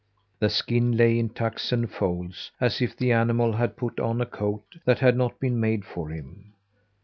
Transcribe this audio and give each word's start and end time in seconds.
The 0.39 0.49
skin 0.49 0.97
lay 0.97 1.19
in 1.19 1.29
tucks 1.29 1.71
and 1.71 1.87
folds, 1.87 2.49
as 2.59 2.81
if 2.81 2.97
the 2.97 3.11
animal 3.11 3.51
had 3.53 3.77
put 3.77 3.99
on 3.99 4.19
a 4.19 4.25
coat 4.25 4.77
that 4.83 4.97
had 4.97 5.15
not 5.15 5.39
been 5.39 5.59
made 5.59 5.85
for 5.85 6.09
him. 6.09 6.53